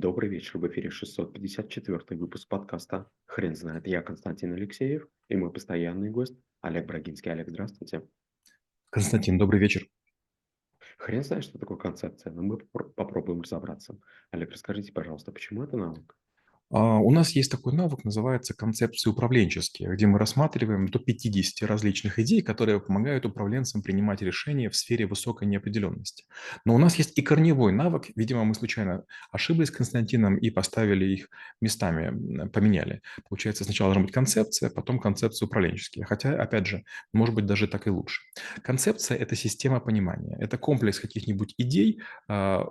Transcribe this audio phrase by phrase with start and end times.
[0.00, 3.86] Добрый вечер, в эфире 654 выпуск подкаста «Хрен знает».
[3.86, 7.30] Я Константин Алексеев и мой постоянный гость Олег Брагинский.
[7.30, 8.08] Олег, здравствуйте.
[8.88, 9.86] Константин, добрый вечер.
[10.96, 12.56] Хрен знает, что такое концепция, но мы
[12.96, 13.98] попробуем разобраться.
[14.30, 16.14] Олег, расскажите, пожалуйста, почему это наука?
[16.70, 22.18] А, у нас есть такой навык, называется концепции управленческие, где мы рассматриваем до 50 различных
[22.18, 26.24] идей, которые помогают управленцам принимать решения в сфере высокой неопределенности.
[26.64, 31.06] Но у нас есть и корневой навык, видимо, мы случайно ошиблись с Константином и поставили
[31.06, 31.28] их
[31.60, 33.02] местами, поменяли.
[33.28, 36.04] Получается, сначала должна быть концепция, потом концепция управленческие.
[36.04, 38.22] Хотя, опять же, может быть даже так и лучше.
[38.62, 42.68] Концепция– это система понимания, это комплекс каких-нибудь идей, а,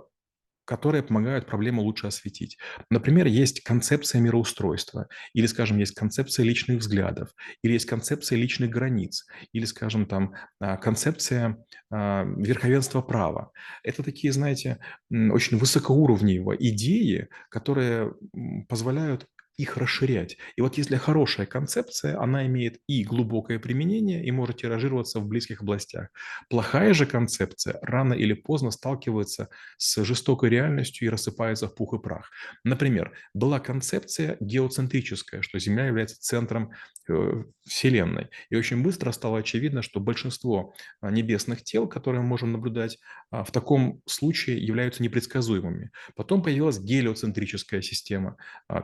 [0.69, 2.59] которые помогают проблему лучше осветить.
[2.91, 7.29] Например, есть концепция мироустройства, или, скажем, есть концепция личных взглядов,
[7.63, 11.57] или есть концепция личных границ, или, скажем, там а, концепция
[11.89, 13.51] а, верховенства права.
[13.81, 14.77] Это такие, знаете,
[15.09, 18.13] очень высокоуровневые идеи, которые
[18.67, 19.25] позволяют
[19.59, 20.37] их расширять.
[20.55, 25.61] И вот если хорошая концепция, она имеет и глубокое применение, и может тиражироваться в близких
[25.61, 26.07] областях.
[26.49, 31.99] Плохая же концепция рано или поздно сталкивается с жестокой реальностью и рассыпается в пух и
[31.99, 32.31] прах.
[32.63, 36.71] Например, была концепция геоцентрическая, что Земля является центром
[37.09, 38.29] э, Вселенной.
[38.49, 42.97] И очень быстро стало очевидно, что большинство а, небесных тел, которые мы можем наблюдать,
[43.31, 45.91] а, в таком случае являются непредсказуемыми.
[46.15, 48.81] Потом появилась гелиоцентрическая система, а,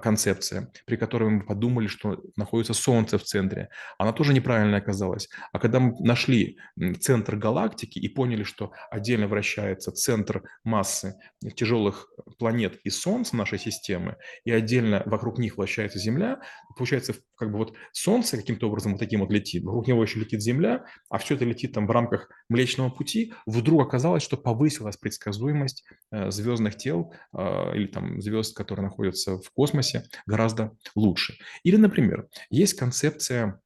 [0.86, 3.70] при которой мы подумали, что находится Солнце в центре.
[3.98, 5.30] Она тоже неправильная оказалась.
[5.52, 6.58] А когда мы нашли
[7.00, 11.16] центр галактики и поняли, что отдельно вращается центр массы
[11.56, 16.40] тяжелых планет и Солнца нашей системы, и отдельно вокруг них вращается Земля,
[16.76, 20.42] получается, как бы вот Солнце каким-то образом вот таким вот летит, вокруг него еще летит
[20.42, 25.84] Земля, а все это летит там в рамках Млечного Пути, вдруг оказалось, что повысилась предсказуемость
[26.12, 31.38] э, звездных тел э, или там звезд, которые находятся в космосе, гораздо гораздо лучше.
[31.64, 33.60] Или, например, есть концепция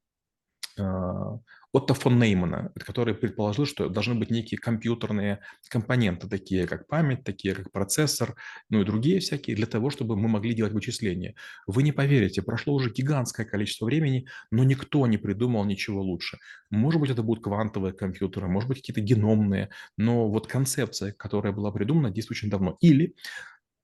[0.77, 1.39] а,
[1.71, 7.53] Отто фон Неймана, который предположил, что должны быть некие компьютерные компоненты, такие как память, такие
[7.53, 8.35] как процессор,
[8.69, 11.35] ну и другие всякие, для того, чтобы мы могли делать вычисления.
[11.67, 16.39] Вы не поверите, прошло уже гигантское количество времени, но никто не придумал ничего лучше.
[16.71, 21.71] Может быть, это будут квантовые компьютеры, может быть, какие-то геномные, но вот концепция, которая была
[21.71, 22.77] придумана, действует очень давно.
[22.81, 23.15] Или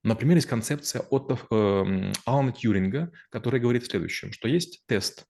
[0.06, 5.26] Например, есть концепция от э, Алана Тьюринга, которая говорит в следующем, что есть тест.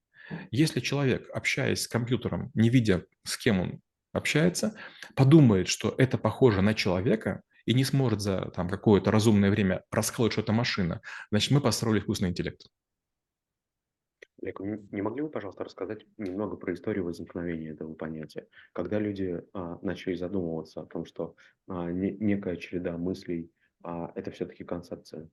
[0.52, 3.82] Если человек, общаясь с компьютером, не видя, с кем он
[4.14, 4.76] общается,
[5.16, 10.32] подумает, что это похоже на человека и не сможет за там, какое-то разумное время расколоть,
[10.32, 12.68] что это машина, значит, мы построили искусственный интеллект.
[14.42, 18.48] Олег, не могли бы, пожалуйста, рассказать немного про историю возникновения этого понятия?
[18.74, 21.36] Когда люди а, начали задумываться о том, что
[21.68, 23.50] а, не, некая череда мыслей
[23.86, 25.30] а это все-таки концепция.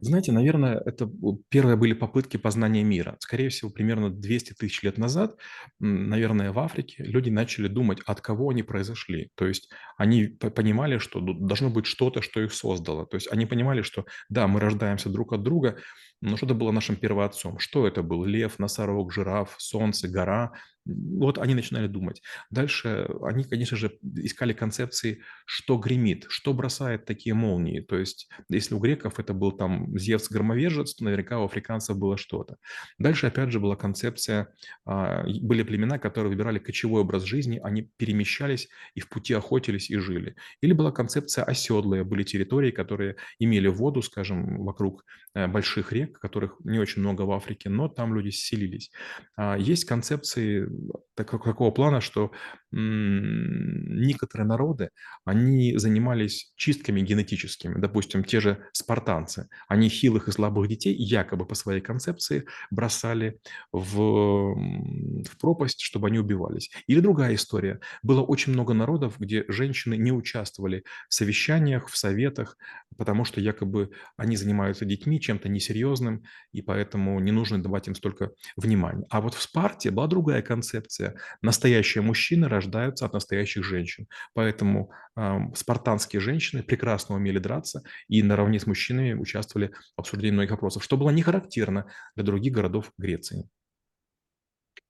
[0.00, 1.08] Знаете, наверное, это
[1.48, 3.16] первые были попытки познания мира.
[3.20, 5.36] Скорее всего, примерно 200 тысяч лет назад,
[5.78, 9.30] наверное, в Африке люди начали думать, от кого они произошли.
[9.36, 13.06] То есть они понимали, что должно быть что-то, что их создало.
[13.06, 15.78] То есть они понимали, что да, мы рождаемся друг от друга,
[16.20, 17.58] но что-то было нашим первоотцом.
[17.58, 18.24] Что это был?
[18.24, 20.52] Лев, носорог, жираф, солнце, гора.
[20.86, 22.22] Вот они начинали думать.
[22.50, 27.80] Дальше они, конечно же, искали концепции, что гремит, что бросает такие молнии.
[27.80, 32.56] То есть, если у греков это был там Зевс-громовержец, то наверняка у африканцев было что-то.
[32.98, 34.48] Дальше, опять же, была концепция,
[34.84, 39.96] а, были племена, которые выбирали кочевой образ жизни, они перемещались и в пути охотились и
[39.96, 40.36] жили.
[40.60, 46.56] Или была концепция оседлая, были территории, которые имели воду, скажем, вокруг э, больших рек, которых
[46.64, 48.90] не очень много в Африке, но там люди селились.
[49.36, 50.68] А, есть концепции
[51.14, 52.30] такого плана, что
[52.74, 54.90] некоторые народы,
[55.24, 57.80] они занимались чистками генетическими.
[57.80, 63.38] Допустим, те же спартанцы, они хилых и слабых детей якобы по своей концепции бросали
[63.72, 66.70] в, в пропасть, чтобы они убивались.
[66.86, 67.80] Или другая история.
[68.02, 72.56] Было очень много народов, где женщины не участвовали в совещаниях, в советах,
[72.96, 76.22] потому что якобы они занимаются детьми, чем-то несерьезным,
[76.52, 79.06] и поэтому не нужно давать им столько внимания.
[79.10, 81.16] А вот в Спарте была другая концепция.
[81.42, 82.63] Настоящие мужчины рождаются
[83.06, 84.06] от настоящих женщин.
[84.34, 90.52] Поэтому э, спартанские женщины прекрасно умели драться и наравне с мужчинами участвовали в обсуждении многих
[90.52, 93.48] вопросов, что было не характерно для других городов Греции.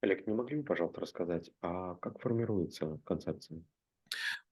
[0.01, 3.63] Олег, не могли бы, пожалуйста, рассказать, а как формируется концепция?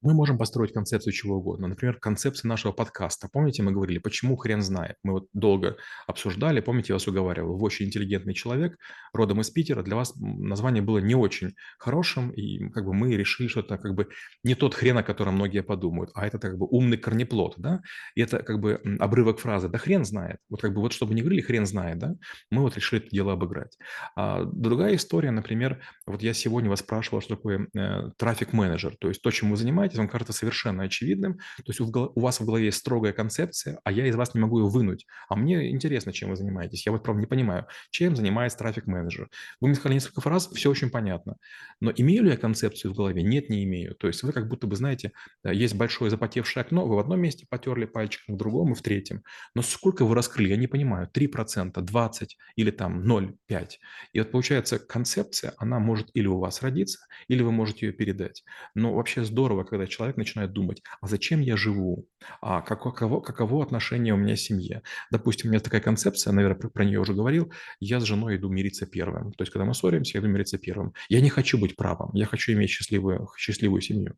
[0.02, 1.68] Мы можем построить концепцию чего угодно.
[1.68, 3.28] Например, концепцию нашего подкаста.
[3.32, 4.96] Помните, мы говорили, почему хрен знает?
[5.04, 5.76] Мы вот долго
[6.06, 8.76] обсуждали, помните, я вас уговаривал, вы очень интеллигентный человек,
[9.12, 13.46] родом из Питера, для вас название было не очень хорошим, и как бы мы решили,
[13.46, 14.08] что это как бы
[14.42, 17.80] не тот хрен, о котором многие подумают, а это как бы умный корнеплод, да?
[18.14, 20.38] И это как бы обрывок фразы «да хрен знает».
[20.50, 22.14] Вот как бы вот чтобы не говорили «хрен знает», да,
[22.50, 23.76] мы вот решили это дело обыграть.
[24.16, 29.22] А другая история, например, вот я сегодня вас спрашивал, что такое э, трафик-менеджер, то есть
[29.22, 31.34] то, чем вы занимаетесь, занимаетесь, вам кажется совершенно очевидным.
[31.34, 34.60] То есть у вас в голове есть строгая концепция, а я из вас не могу
[34.60, 35.06] ее вынуть.
[35.28, 36.86] А мне интересно, чем вы занимаетесь.
[36.86, 39.28] Я вот, правда, не понимаю, чем занимается трафик-менеджер.
[39.60, 41.36] Вы мне сказали несколько фраз, все очень понятно.
[41.80, 43.22] Но имею ли я концепцию в голове?
[43.22, 43.94] Нет, не имею.
[43.94, 45.12] То есть вы как будто бы, знаете,
[45.44, 49.22] есть большое запотевшее окно, вы в одном месте потерли пальчиком, в другом и в третьем.
[49.54, 51.08] Но сколько вы раскрыли, я не понимаю.
[51.12, 53.68] 3%, 20% или там 0,5%.
[54.12, 56.98] И вот получается, концепция, она может или у вас родиться,
[57.28, 58.44] или вы можете ее передать.
[58.74, 62.06] Но вообще здорово, когда когда человек начинает думать, а зачем я живу,
[62.40, 64.82] а каково, каково отношение у меня к семье.
[65.10, 68.48] Допустим, у меня такая концепция, наверное, про, про нее уже говорил, я с женой иду
[68.48, 69.32] мириться первым.
[69.32, 70.92] То есть, когда мы ссоримся, я иду мириться первым.
[71.08, 74.14] Я не хочу быть правым, я хочу иметь счастливую, счастливую семью.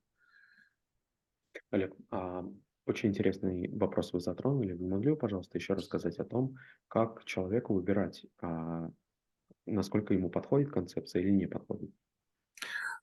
[1.70, 2.44] Олег, а
[2.86, 4.74] очень интересный вопрос вы затронули.
[4.74, 6.56] Вы могли бы, пожалуйста, еще рассказать о том,
[6.88, 8.90] как человеку выбирать, а,
[9.64, 11.90] насколько ему подходит концепция или не подходит?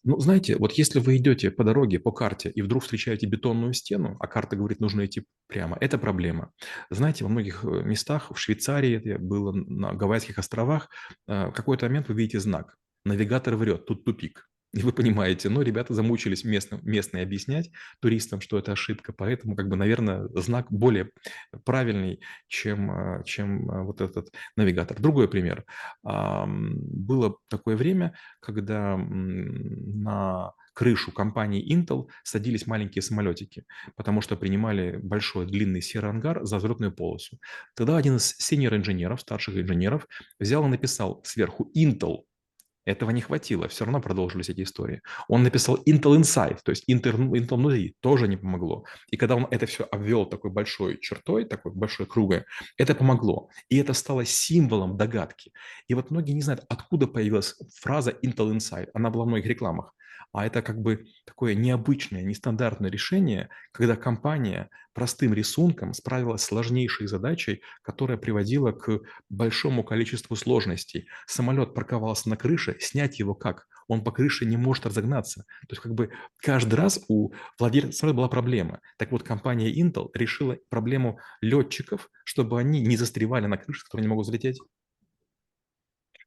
[0.03, 4.17] Ну, знаете, вот если вы идете по дороге, по карте, и вдруг встречаете бетонную стену,
[4.19, 6.51] а карта говорит, нужно идти прямо, это проблема.
[6.89, 10.89] Знаете, во многих э, местах, в Швейцарии, это было на Гавайских островах,
[11.27, 12.77] э, в какой-то момент вы видите знак.
[13.05, 14.50] Навигатор врет, тут тупик.
[14.73, 19.67] И вы понимаете, но ребята замучились местным, местные объяснять туристам, что это ошибка, поэтому, как
[19.67, 21.11] бы, наверное, знак более
[21.65, 24.99] правильный, чем, э, чем э, вот этот навигатор.
[24.99, 25.65] Другой пример.
[26.03, 33.65] Было такое время, когда на крышу компании Intel садились маленькие самолетики,
[33.95, 37.39] потому что принимали большой длинный серый ангар за взлетную полосу.
[37.75, 40.07] Тогда один из сеньор-инженеров, старших инженеров,
[40.39, 42.23] взял и написал сверху Intel
[42.85, 45.01] этого не хватило, все равно продолжились эти истории.
[45.27, 48.85] Он написал Intel Inside, то есть Intel, Intel внутри, тоже не помогло.
[49.09, 52.43] И когда он это все обвел такой большой чертой, такой большой кругой,
[52.77, 53.49] это помогло.
[53.69, 55.51] И это стало символом догадки.
[55.87, 58.89] И вот многие не знают, откуда появилась фраза Intel Inside.
[58.93, 59.93] Она была в многих рекламах
[60.33, 67.07] а это как бы такое необычное, нестандартное решение, когда компания простым рисунком справилась с сложнейшей
[67.07, 68.99] задачей, которая приводила к
[69.29, 71.07] большому количеству сложностей.
[71.27, 73.67] Самолет парковался на крыше, снять его как?
[73.87, 75.41] Он по крыше не может разогнаться.
[75.67, 78.79] То есть как бы каждый раз у владельца самолета была проблема.
[78.97, 84.09] Так вот, компания Intel решила проблему летчиков, чтобы они не застревали на крыше, которые не
[84.09, 84.59] могут взлететь.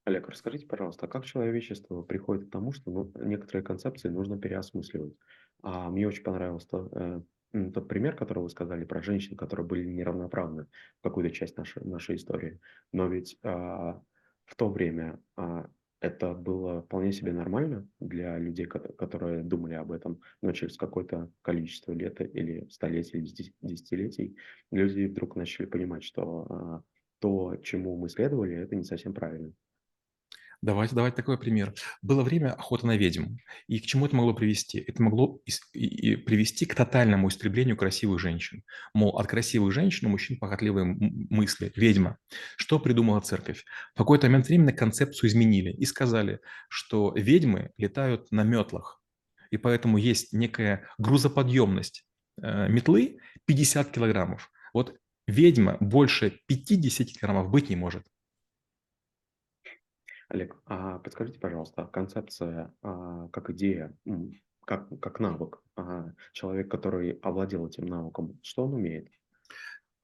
[0.05, 5.15] Олег, расскажите, пожалуйста, а как человечество приходит к тому, что ну, некоторые концепции нужно переосмысливать?
[5.63, 7.23] А мне очень понравился тот, э,
[7.73, 10.67] тот пример, который вы сказали про женщин, которые были неравноправны
[10.99, 12.61] в какую-то часть нашей, нашей истории.
[12.93, 14.03] Но ведь а,
[14.45, 15.71] в то время а,
[16.01, 21.93] это было вполне себе нормально для людей, которые думали об этом, но через какое-то количество
[21.93, 24.37] лет или столетий, или десятилетий
[24.71, 26.83] люди вдруг начали понимать, что а,
[27.21, 29.55] то, чему мы следовали, это не совсем правильно.
[30.65, 31.75] Давайте давать такой пример.
[32.01, 33.37] Было время охоты на ведьм.
[33.67, 34.79] И к чему это могло привести?
[34.79, 35.39] Это могло
[35.75, 38.63] привести к тотальному истреблению красивых женщин.
[38.95, 41.71] Мол, от красивых женщин у мужчин похотливые мысли.
[41.77, 42.17] Ведьма.
[42.57, 43.67] Что придумала церковь?
[43.93, 46.41] В какой-то момент времени концепцию изменили и сказали,
[46.71, 49.03] что ведьмы летают на метлах.
[49.51, 52.07] И поэтому есть некая грузоподъемность
[52.41, 54.51] э, метлы 50 килограммов.
[54.73, 54.97] Вот
[55.27, 58.07] ведьма больше 50 килограммов быть не может.
[60.29, 63.97] Олег, а подскажите, пожалуйста, концепция а, как идея,
[64.65, 69.09] как, как навык, а, человек, который овладел этим навыком, что он умеет?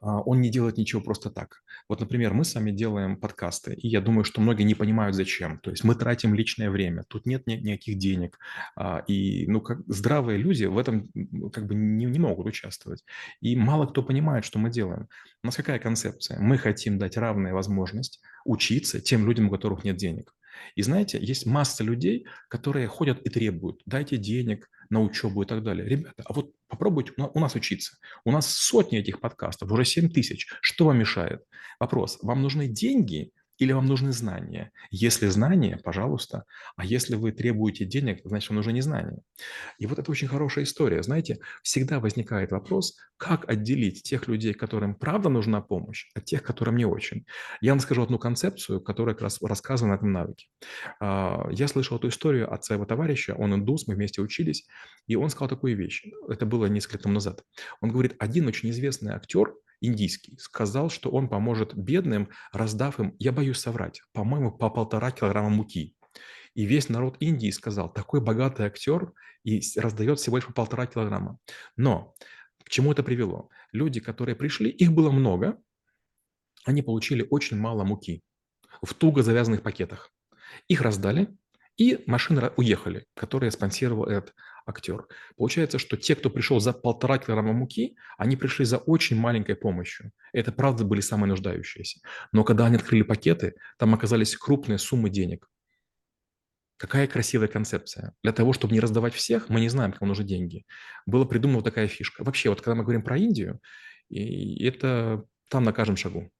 [0.00, 1.62] А, он не делает ничего просто так.
[1.88, 5.58] Вот, например, мы с вами делаем подкасты, и я думаю, что многие не понимают, зачем.
[5.58, 8.38] То есть мы тратим личное время, тут нет ни, никаких денег,
[8.76, 11.10] а, и ну, как здравые люди в этом
[11.52, 13.04] как бы не, не могут участвовать.
[13.40, 15.08] И мало кто понимает, что мы делаем.
[15.42, 16.38] У нас какая концепция?
[16.40, 20.34] Мы хотим дать равную возможность учиться тем людям, у которых нет денег.
[20.74, 25.62] И знаете, есть масса людей, которые ходят и требуют, дайте денег, на учебу и так
[25.62, 25.88] далее.
[25.88, 27.96] Ребята, а вот попробуйте у нас учиться.
[28.24, 30.48] У нас сотни этих подкастов, уже 7 тысяч.
[30.60, 31.42] Что вам мешает?
[31.78, 34.72] Вопрос, вам нужны деньги или вам нужны знания?
[34.90, 36.44] Если знания, пожалуйста,
[36.76, 39.20] а если вы требуете денег, значит, вам нужны не знания.
[39.78, 41.02] И вот это очень хорошая история.
[41.02, 46.76] Знаете, всегда возникает вопрос, как отделить тех людей, которым правда нужна помощь, от тех, которым
[46.76, 47.26] не очень.
[47.60, 50.46] Я вам скажу одну концепцию, которая как раз рассказана на этом навыке.
[50.98, 54.66] А, я слышал эту историю от своего товарища, он индус, мы вместе учились,
[55.06, 56.06] и он сказал такую вещь.
[56.30, 57.44] Это было несколько лет назад.
[57.82, 63.32] Он говорит, один очень известный актер, индийский, сказал, что он поможет бедным, раздав им, я
[63.32, 65.96] боюсь соврать, по-моему, по полтора килограмма муки.
[66.54, 69.12] И весь народ Индии сказал, такой богатый актер
[69.44, 71.38] и раздает всего лишь по полтора килограмма.
[71.76, 72.14] Но
[72.64, 73.50] к чему это привело?
[73.72, 75.58] Люди, которые пришли, их было много,
[76.64, 78.22] они получили очень мало муки
[78.82, 80.12] в туго завязанных пакетах.
[80.68, 81.36] Их раздали,
[81.76, 84.34] и машины уехали, которые спонсировал этот
[84.70, 85.06] актер.
[85.36, 90.12] Получается, что те, кто пришел за полтора килограмма муки, они пришли за очень маленькой помощью.
[90.32, 92.00] Это правда были самые нуждающиеся.
[92.32, 95.48] Но когда они открыли пакеты, там оказались крупные суммы денег.
[96.76, 98.14] Какая красивая концепция.
[98.22, 100.64] Для того, чтобы не раздавать всех, мы не знаем, кому нужны деньги.
[101.04, 102.24] Была придумана такая фишка.
[102.24, 103.60] Вообще, вот когда мы говорим про Индию,
[104.08, 106.30] и это там на каждом шагу.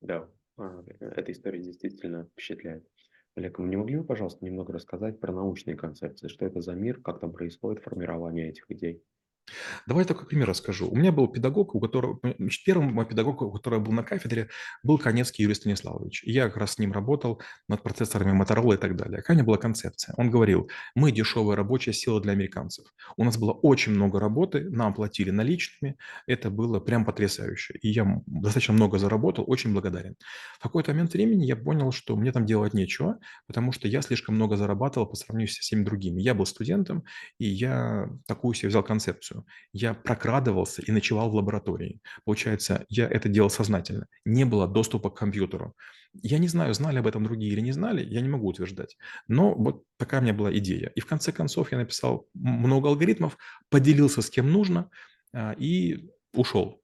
[0.00, 2.86] Да, а, эта история действительно впечатляет.
[3.36, 6.28] Олег, вы не могли бы, пожалуйста, немного рассказать про научные концепции?
[6.28, 9.04] Что это за мир, как там происходит формирование этих идей?
[9.86, 10.88] Давай такой пример расскажу.
[10.88, 14.48] У меня был педагог, у которого, значит, первым мой педагог, у которого был на кафедре,
[14.82, 16.22] был Конецкий Юрий Станиславович.
[16.24, 19.18] Я как раз с ним работал над процессорами Motorola и так далее.
[19.18, 20.14] Какая у него была концепция?
[20.16, 22.86] Он говорил, мы дешевая рабочая сила для американцев.
[23.16, 25.96] У нас было очень много работы, нам платили наличными.
[26.26, 27.74] Это было прям потрясающе.
[27.82, 30.16] И я достаточно много заработал, очень благодарен.
[30.58, 34.36] В какой-то момент времени я понял, что мне там делать нечего, потому что я слишком
[34.36, 36.22] много зарабатывал по сравнению со всеми другими.
[36.22, 37.04] Я был студентом,
[37.38, 39.46] и я такую себе взял концепцию информацию.
[39.72, 42.00] Я прокрадывался и ночевал в лаборатории.
[42.24, 44.06] Получается, я это делал сознательно.
[44.24, 45.74] Не было доступа к компьютеру.
[46.22, 48.96] Я не знаю, знали об этом другие или не знали, я не могу утверждать.
[49.28, 50.92] Но вот такая у меня была идея.
[50.96, 53.38] И в конце концов я написал много алгоритмов,
[53.70, 54.90] поделился с кем нужно
[55.34, 56.81] а, и ушел.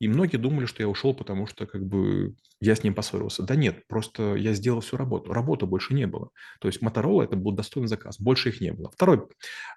[0.00, 3.42] И многие думали, что я ушел, потому что как бы я с ним поссорился.
[3.42, 5.32] Да нет, просто я сделал всю работу.
[5.32, 6.30] Работы больше не было.
[6.60, 8.90] То есть Моторола это был достойный заказ, больше их не было.
[8.90, 9.22] Второй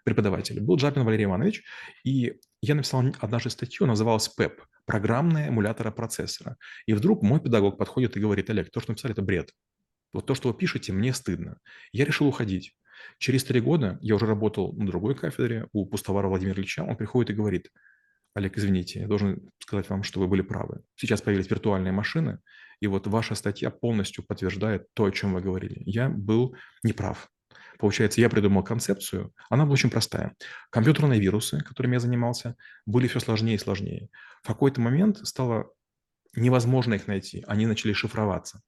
[0.05, 1.63] преподаватель был Джапин Валерий Иванович,
[2.05, 6.55] и я написал однажды статью, называлась ПЭП– программная эмулятора процессора.
[6.85, 9.51] И вдруг мой педагог подходит и говорит, Олег, то, что написали, это бред.
[10.13, 11.57] Вот то, что вы пишете, мне стыдно.
[11.91, 12.75] Я решил уходить.
[13.17, 16.83] Через три года я уже работал на другой кафедре у Пустовара Владимира Ильича.
[16.83, 17.69] Он приходит и говорит,
[18.33, 20.81] Олег, извините, я должен сказать вам, что вы были правы.
[20.95, 22.39] Сейчас появились виртуальные машины,
[22.79, 25.83] и вот ваша статья полностью подтверждает то, о чем вы говорили.
[25.85, 27.29] Я был неправ.
[27.77, 30.35] Получается, я придумал концепцию, она была очень простая.
[30.69, 34.09] Компьютерные вирусы, которыми я занимался, были все сложнее и сложнее.
[34.41, 35.71] В какой-то момент стало
[36.35, 38.61] невозможно их найти, они начали шифроваться.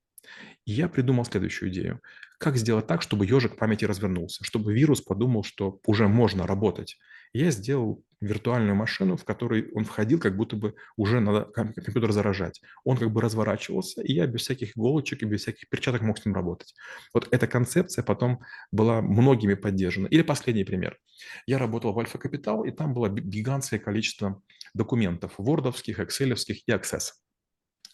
[0.66, 2.02] И я придумал следующую идею.
[2.40, 6.98] Как сделать так, чтобы ежик памяти развернулся, чтобы вирус подумал, что уже можно работать.
[7.34, 12.62] я сделал виртуальную машину, в которой он входил, как будто бы уже надо компьютер заражать.
[12.84, 16.26] Он как бы разворачивался, и я без всяких иголочек и без всяких перчаток мог с
[16.26, 16.74] ним работать.
[17.14, 18.42] Вот эта концепция потом
[18.72, 20.08] была многими поддержана.
[20.08, 20.98] Или последний пример.
[21.46, 24.42] Я работал в Альфа Капитал, и там было гигантское количество
[24.74, 27.25] документов, вордовских, экселевских и Access.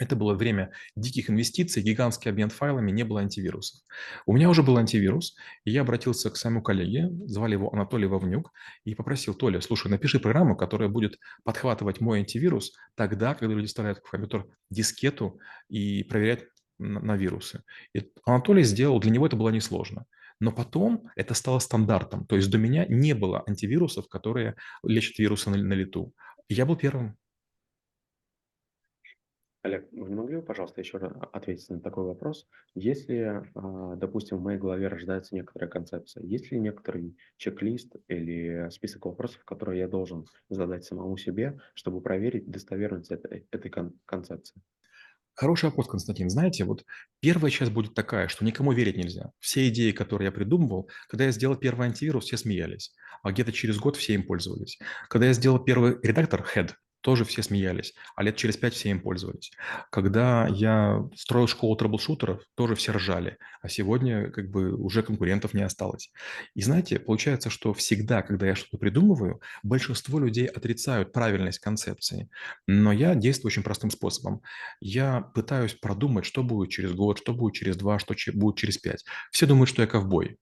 [0.01, 3.81] Это было время диких инвестиций, гигантский обмен файлами, не было антивирусов.
[4.25, 8.51] У меня уже был антивирус, и я обратился к своему коллеге, звали его Анатолий Вовнюк,
[8.83, 13.99] и попросил, Толя, слушай, напиши программу, которая будет подхватывать мой антивирус тогда, когда люди вставляют
[13.99, 15.39] в компьютер дискету
[15.69, 16.45] и проверять
[16.79, 17.61] на, на вирусы.
[17.93, 20.05] И Анатолий сделал, для него это было несложно.
[20.39, 22.25] Но потом это стало стандартом.
[22.25, 26.11] То есть до меня не было антивирусов, которые лечат вирусы на, на лету.
[26.49, 27.17] Я был первым.
[29.63, 32.47] Олег, вы не могли бы, пожалуйста, еще раз ответить на такой вопрос?
[32.73, 39.05] Если, а, допустим, в моей голове рождается некоторая концепция, есть ли некоторый чек-лист или список
[39.05, 44.59] вопросов, которые я должен задать самому себе, чтобы проверить достоверность этой, этой кон- концепции?
[45.35, 46.29] Хороший вопрос, Константин.
[46.31, 46.83] Знаете, вот
[47.19, 49.31] первая часть будет такая, что никому верить нельзя.
[49.39, 53.77] Все идеи, которые я придумывал, когда я сделал первый антивирус, все смеялись, а где-то через
[53.77, 54.79] год все им пользовались.
[55.07, 56.71] Когда я сделал первый редактор Head,
[57.01, 59.51] тоже все смеялись, а лет через пять все им пользовались.
[59.91, 65.63] Когда я строил школу трэблшутеров, тоже все ржали, а сегодня как бы уже конкурентов не
[65.63, 66.11] осталось.
[66.55, 72.29] И знаете, получается, что всегда, когда я что-то придумываю, большинство людей отрицают правильность концепции,
[72.67, 74.41] но я действую очень простым способом.
[74.79, 79.03] Я пытаюсь продумать, что будет через год, что будет через два, что будет через пять.
[79.31, 80.37] Все думают, что я ковбой.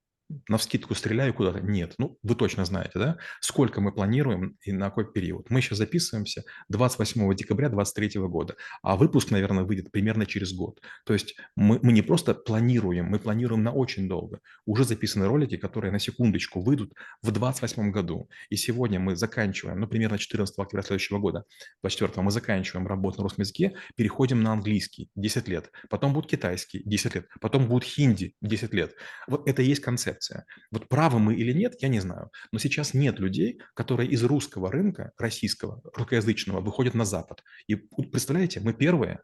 [0.48, 1.60] Навскидку стреляю куда-то.
[1.60, 3.18] Нет, ну, вы точно знаете, да?
[3.40, 5.50] Сколько мы планируем и на какой период?
[5.50, 10.80] Мы сейчас записываемся 28 декабря 2023 года, а выпуск, наверное, выйдет примерно через год.
[11.06, 14.40] То есть мы, мы не просто планируем, мы планируем на очень долго.
[14.66, 18.30] Уже записаны ролики, которые на секундочку выйдут в 28 году.
[18.50, 21.46] И сегодня мы заканчиваем, ну, примерно 14 октября следующего года,
[21.82, 26.82] 24 мы заканчиваем работу на русском языке, переходим на английский 10 лет, потом будет китайский
[26.86, 28.94] 10 лет, потом будет хинди 10 лет.
[29.28, 29.82] Вот это и есть
[30.20, 30.46] концепция.
[30.72, 32.32] Вот правы мы или нет, я не знаю.
[32.52, 37.44] Но сейчас нет людей, которые из русского рынка, российского, русскоязычного, выходят на Запад.
[37.68, 39.22] И представляете, мы первые.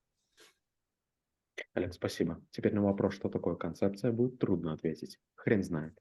[1.74, 2.42] Олег, спасибо.
[2.52, 5.20] Теперь на вопрос, что такое концепция, будет трудно ответить.
[5.36, 5.98] Хрен знает.